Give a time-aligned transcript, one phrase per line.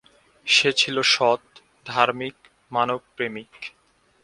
[0.47, 1.43] সে ছিল সৎ,
[1.85, 2.35] ধার্মিক,
[2.71, 3.51] মানব প্রেমিক।